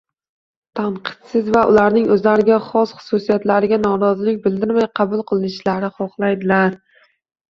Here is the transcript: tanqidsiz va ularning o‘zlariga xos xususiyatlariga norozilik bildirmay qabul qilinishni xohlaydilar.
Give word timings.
tanqidsiz 0.77 1.49
va 1.57 1.61
ularning 1.73 2.07
o‘zlariga 2.15 2.55
xos 2.69 2.93
xususiyatlariga 3.01 3.79
norozilik 3.83 4.41
bildirmay 4.47 4.89
qabul 5.01 5.21
qilinishni 5.33 5.91
xohlaydilar. 5.99 6.73